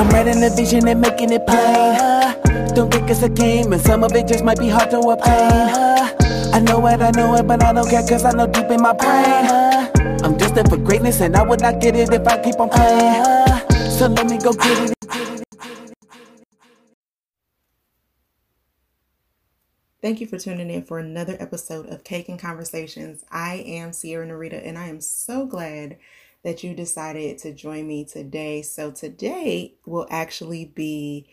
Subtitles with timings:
[0.00, 2.74] I'm writing a vision and making it plain.
[2.74, 6.54] Don't think it's a game, and some of it just might be hard to obtain.
[6.54, 8.80] I know it, I know it, but I don't care, cause I know deep in
[8.80, 10.24] my brain.
[10.24, 13.24] I'm destined for greatness, and I would not get it if I keep on playing.
[13.90, 14.94] So let me go get it.
[20.00, 23.22] Thank you for tuning in for another episode of Cake and Conversations.
[23.30, 25.98] I am Sierra Narita, and I am so glad
[26.42, 28.62] that you decided to join me today.
[28.62, 31.28] So, today will actually be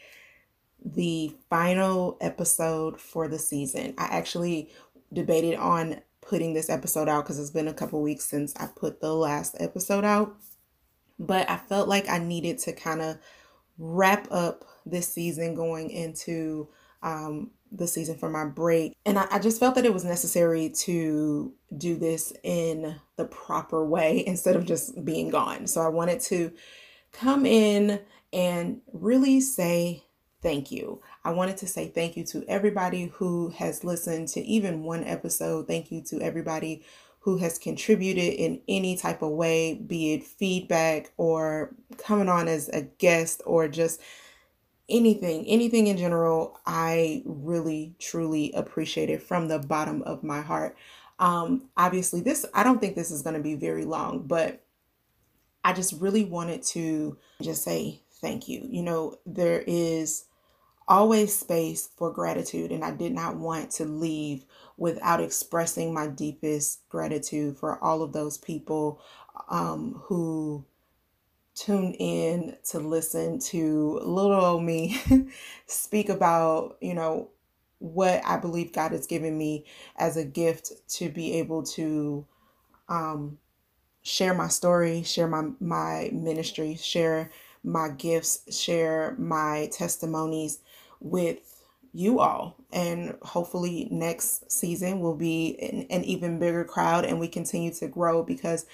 [0.84, 3.94] the final episode for the season.
[3.98, 4.70] I actually
[5.12, 9.00] debated on putting this episode out because it's been a couple weeks since I put
[9.00, 10.36] the last episode out,
[11.18, 13.18] but I felt like I needed to kind of
[13.78, 16.68] wrap up this season going into
[17.02, 18.96] um, the season for my break.
[19.06, 23.86] And I, I, just felt that it was necessary to do this in the proper
[23.86, 25.68] way instead of just being gone.
[25.68, 26.54] So I wanted to
[27.12, 28.00] come in
[28.34, 30.04] and really say
[30.42, 31.02] thank you.
[31.24, 35.68] I wanted to say thank you to everybody who has listened to even one episode.
[35.68, 36.84] Thank you to everybody
[37.20, 42.70] who has contributed in any type of way, be it feedback or coming on as
[42.70, 44.00] a guest or just
[44.90, 50.78] anything, anything in general, I really truly appreciate it from the bottom of my heart.
[51.20, 54.64] Um, obviously, this I don't think this is going to be very long, but
[55.64, 58.68] I just really wanted to just say thank you.
[58.70, 60.26] You know, there is
[60.88, 64.46] always space for gratitude, and I did not want to leave
[64.78, 69.02] without expressing my deepest gratitude for all of those people
[69.50, 70.64] um, who
[71.58, 75.02] tune in to listen to little old me
[75.66, 77.30] speak about, you know,
[77.80, 79.66] what I believe God has given me
[79.98, 82.26] as a gift to be able to
[82.90, 83.40] um,
[84.04, 87.32] share my story, share my my ministry, share
[87.64, 90.60] my gifts, share my testimonies
[91.00, 91.40] with
[91.94, 92.56] you all.
[92.72, 97.88] And hopefully next season will be an, an even bigger crowd and we continue to
[97.88, 98.66] grow because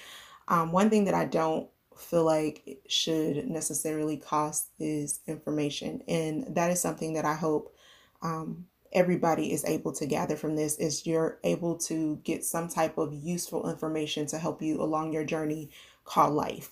[0.48, 1.68] um, one thing that I don't
[1.98, 6.02] feel like it should necessarily cost is information.
[6.08, 7.74] And that is something that i hope
[8.22, 12.96] um, everybody is able to gather from this is you're able to get some type
[12.96, 15.70] of useful information to help you along your journey
[16.04, 16.70] called life.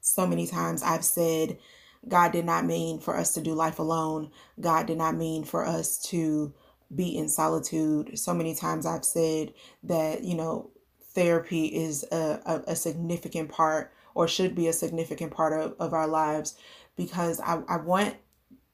[0.00, 1.58] So many times i've said
[2.06, 4.30] god did not mean for us to do life alone.
[4.60, 6.52] God did not mean for us to
[6.94, 8.18] be in solitude.
[8.18, 10.70] So many times i've said that you know
[11.14, 15.92] therapy is a, a, a significant part or should be a significant part of, of
[15.92, 16.56] our lives
[16.96, 18.16] because I, I want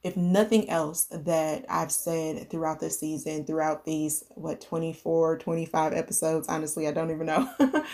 [0.02, 6.48] if nothing else that I've said throughout this season, throughout these, what, 24, 25 episodes,
[6.48, 7.50] honestly, I don't even know,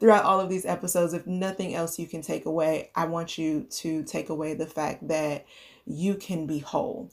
[0.00, 3.66] throughout all of these episodes, if nothing else you can take away, I want you
[3.70, 5.46] to take away the fact that
[5.86, 7.12] you can be whole.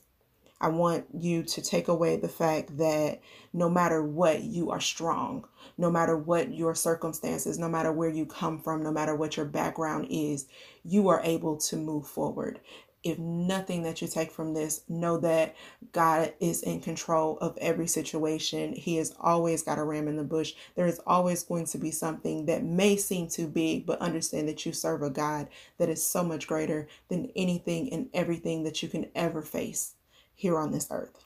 [0.62, 3.22] I want you to take away the fact that
[3.53, 5.46] no matter what, you are strong.
[5.78, 9.46] No matter what your circumstances, no matter where you come from, no matter what your
[9.46, 10.48] background is,
[10.84, 12.59] you are able to move forward.
[13.02, 15.56] If nothing that you take from this, know that
[15.94, 18.74] God is in control of every situation.
[18.74, 20.56] He has always got a ram in the bush.
[20.75, 24.66] There is always going to be something that may seem too big, but understand that
[24.66, 28.90] you serve a God that is so much greater than anything and everything that you
[28.90, 29.96] can ever face
[30.39, 31.25] here on this earth.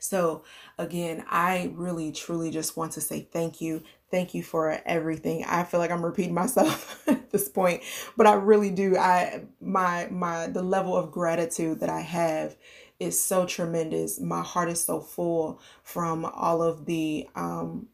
[0.00, 0.42] So,
[0.76, 3.84] again, I really truly just want to say thank you.
[4.10, 5.44] Thank you for everything.
[5.44, 7.82] I feel like I'm repeating myself at this point,
[8.16, 8.96] but I really do.
[8.96, 12.56] I my my the level of gratitude that I have
[12.98, 14.18] is so tremendous.
[14.18, 17.86] My heart is so full from all of the um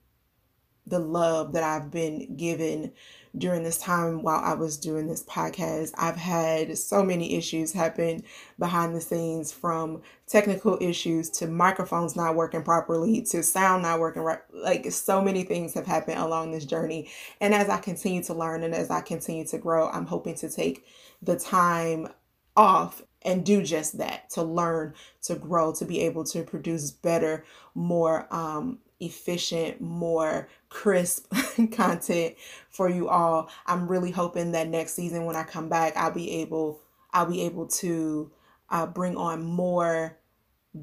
[0.87, 2.93] the love that I've been given
[3.37, 5.93] during this time while I was doing this podcast.
[5.97, 8.23] I've had so many issues happen
[8.59, 14.23] behind the scenes from technical issues to microphones not working properly to sound not working
[14.23, 14.41] right.
[14.53, 17.11] Like so many things have happened along this journey.
[17.41, 20.49] And as I continue to learn and as I continue to grow, I'm hoping to
[20.49, 20.85] take
[21.23, 22.09] the time
[22.57, 27.45] off and do just that to learn, to grow, to be able to produce better,
[27.75, 31.33] more um, efficient, more crisp
[31.73, 32.35] content
[32.71, 33.49] for you all.
[33.67, 36.81] I'm really hoping that next season when I come back, I'll be able
[37.13, 38.31] I'll be able to
[38.71, 40.19] uh, bring on more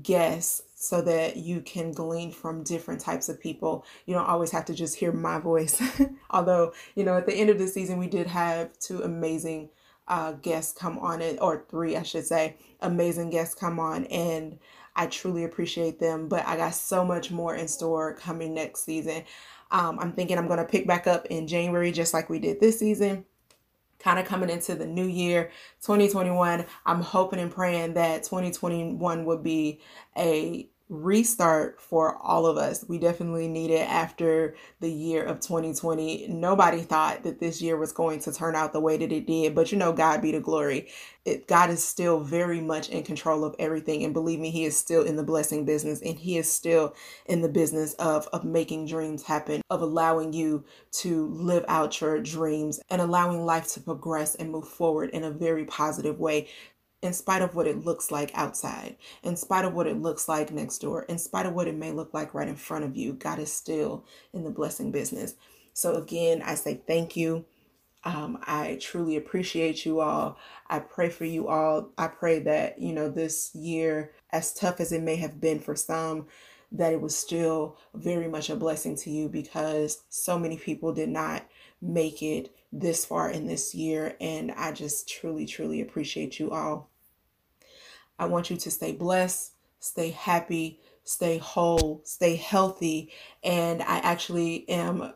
[0.01, 3.85] guests so that you can glean from different types of people.
[4.05, 5.81] You don't always have to just hear my voice.
[6.31, 9.69] Although, you know, at the end of the season, we did have two amazing
[10.07, 14.05] uh, guests come on it, or three, I should say, amazing guests come on.
[14.05, 14.59] And
[14.95, 19.23] I truly appreciate them, but I got so much more in store coming next season.
[19.71, 22.59] Um, I'm thinking I'm going to pick back up in January just like we did
[22.59, 23.25] this season.
[23.99, 25.51] kind of coming into the new year
[25.81, 29.79] 2021 i'm hoping and praying that 2021 would be
[30.17, 32.83] a restart for all of us.
[32.85, 36.27] We definitely need it after the year of 2020.
[36.27, 39.55] Nobody thought that this year was going to turn out the way that it did,
[39.55, 40.89] but you know, God be the glory.
[41.23, 44.03] It, God is still very much in control of everything.
[44.03, 46.93] And believe me, He is still in the blessing business and He is still
[47.25, 52.19] in the business of, of making dreams happen, of allowing you to live out your
[52.19, 56.49] dreams and allowing life to progress and move forward in a very positive way
[57.01, 60.51] in spite of what it looks like outside, in spite of what it looks like
[60.51, 63.13] next door, in spite of what it may look like right in front of you,
[63.13, 65.35] God is still in the blessing business.
[65.73, 67.45] So, again, I say thank you.
[68.03, 70.37] Um, I truly appreciate you all.
[70.67, 71.91] I pray for you all.
[71.97, 75.75] I pray that, you know, this year, as tough as it may have been for
[75.75, 76.27] some,
[76.71, 81.09] that it was still very much a blessing to you because so many people did
[81.09, 81.45] not
[81.81, 84.15] make it this far in this year.
[84.21, 86.90] And I just truly, truly appreciate you all.
[88.21, 93.11] I want you to stay blessed, stay happy, stay whole, stay healthy.
[93.43, 95.13] And I actually am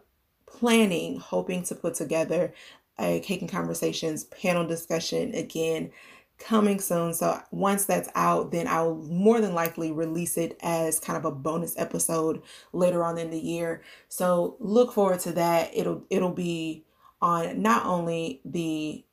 [0.48, 2.52] planning, hoping to put together
[2.98, 5.92] a Cake and Conversations panel discussion again
[6.40, 7.14] coming soon.
[7.14, 11.32] So once that's out, then I'll more than likely release it as kind of a
[11.32, 12.42] bonus episode
[12.74, 13.84] later on in the year.
[14.10, 15.70] So look forward to that.
[15.76, 16.86] It'll it'll be
[17.22, 19.06] on not only the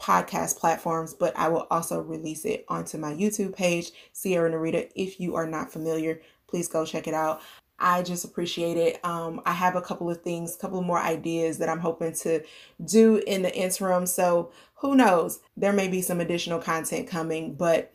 [0.00, 4.90] podcast platforms, but I will also release it onto my YouTube page, Sierra Narita.
[4.94, 7.40] If you are not familiar, please go check it out.
[7.78, 9.04] I just appreciate it.
[9.04, 12.42] Um, I have a couple of things, a couple more ideas that I'm hoping to
[12.84, 14.06] do in the interim.
[14.06, 15.40] So who knows?
[15.56, 17.92] There may be some additional content coming, but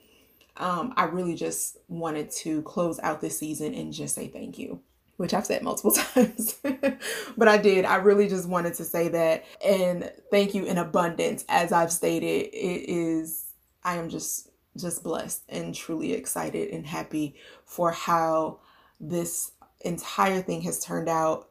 [0.58, 4.82] um, I really just wanted to close out this season and just say thank you
[5.20, 6.58] which I've said multiple times,
[7.38, 7.84] but I did.
[7.84, 11.44] I really just wanted to say that and thank you in abundance.
[11.50, 13.48] As I've stated, it is,
[13.84, 17.36] I am just, just blessed and truly excited and happy
[17.66, 18.62] for how
[19.02, 19.52] this
[19.82, 21.50] entire thing has turned out.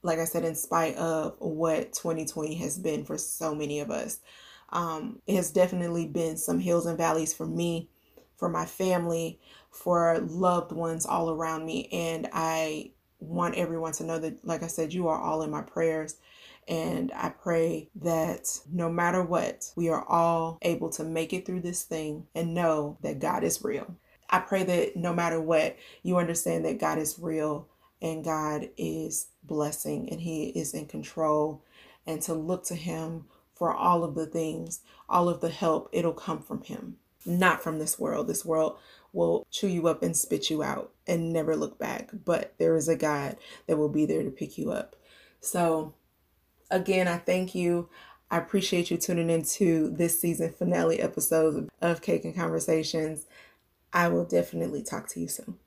[0.00, 4.20] Like I said, in spite of what 2020 has been for so many of us,
[4.70, 7.90] um, it has definitely been some hills and valleys for me,
[8.38, 9.38] for my family,
[9.70, 11.90] for loved ones all around me.
[11.92, 12.92] And I
[13.22, 16.16] want everyone to know that, like I said, you are all in my prayers.
[16.68, 21.62] And I pray that no matter what, we are all able to make it through
[21.62, 23.96] this thing and know that God is real.
[24.30, 27.68] I pray that no matter what, you understand that God is real
[28.00, 31.62] and God is blessing and He is in control,
[32.06, 36.12] and to look to Him for all of the things, all of the help, it'll
[36.12, 38.28] come from Him, not from this world.
[38.28, 38.78] This world
[39.12, 42.10] will chew you up and spit you out and never look back.
[42.24, 43.36] But there is a God
[43.66, 44.96] that will be there to pick you up.
[45.40, 45.94] So,
[46.70, 47.88] again, I thank you.
[48.30, 53.26] I appreciate you tuning into this season finale episode of Cake and Conversations.
[53.92, 55.58] I will definitely talk to you soon.